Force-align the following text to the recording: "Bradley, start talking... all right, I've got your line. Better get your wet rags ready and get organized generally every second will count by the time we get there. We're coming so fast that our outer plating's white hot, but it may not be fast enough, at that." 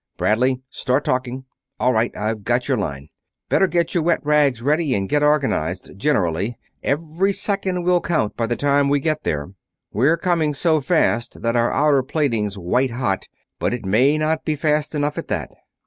"Bradley, 0.17 0.63
start 0.71 1.05
talking... 1.05 1.45
all 1.79 1.93
right, 1.93 2.11
I've 2.17 2.43
got 2.43 2.67
your 2.67 2.79
line. 2.79 3.09
Better 3.49 3.67
get 3.67 3.93
your 3.93 4.01
wet 4.01 4.19
rags 4.25 4.59
ready 4.59 4.95
and 4.95 5.07
get 5.07 5.21
organized 5.21 5.91
generally 5.95 6.57
every 6.81 7.31
second 7.31 7.83
will 7.83 8.01
count 8.01 8.35
by 8.35 8.47
the 8.47 8.55
time 8.55 8.89
we 8.89 8.99
get 8.99 9.21
there. 9.21 9.51
We're 9.93 10.17
coming 10.17 10.55
so 10.55 10.81
fast 10.81 11.43
that 11.43 11.55
our 11.55 11.71
outer 11.71 12.01
plating's 12.01 12.57
white 12.57 12.89
hot, 12.89 13.27
but 13.59 13.75
it 13.75 13.85
may 13.85 14.17
not 14.17 14.43
be 14.43 14.55
fast 14.55 14.95
enough, 14.95 15.19
at 15.19 15.27
that." 15.27 15.51